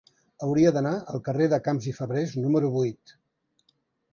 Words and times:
Hauria 0.45 0.69
d'anar 0.77 0.93
al 1.13 1.21
carrer 1.27 1.47
de 1.51 1.59
Camps 1.67 1.91
i 1.91 1.93
Fabrés 1.99 2.33
número 2.47 2.73
vuit. 2.79 3.15